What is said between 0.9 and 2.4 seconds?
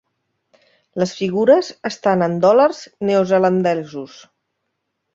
Les figures estan